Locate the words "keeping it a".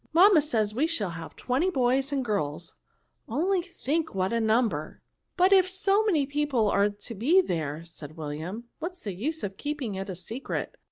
9.57-10.15